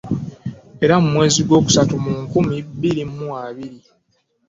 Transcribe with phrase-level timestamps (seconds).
[0.83, 3.77] Era mu mwezi Gwokusatu mu nkumi bbiri mu abiri